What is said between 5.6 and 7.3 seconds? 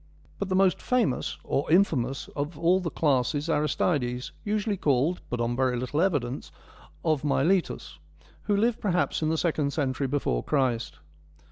little evidence, 1 of